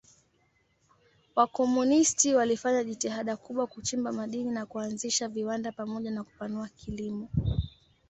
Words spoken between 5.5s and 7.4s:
pamoja na kupanua kilimo.